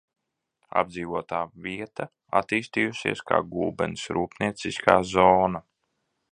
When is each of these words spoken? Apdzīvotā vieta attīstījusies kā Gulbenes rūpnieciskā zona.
Apdzīvotā 0.79 1.41
vieta 1.65 2.07
attīstījusies 2.41 3.23
kā 3.33 3.41
Gulbenes 3.53 4.09
rūpnieciskā 4.19 4.97
zona. 5.15 5.67